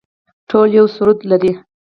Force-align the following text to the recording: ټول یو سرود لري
ټول 0.49 0.67
یو 0.77 0.85
سرود 0.95 1.19
لري 1.31 1.51